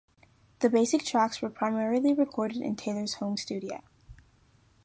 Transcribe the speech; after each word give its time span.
The 0.61 0.69
basic 0.71 1.03
tracks 1.05 1.43
were 1.43 1.49
primarily 1.51 2.11
recorded 2.11 2.57
in 2.57 2.75
Taylor's 2.75 3.13
home 3.19 3.37
studio. 3.37 3.83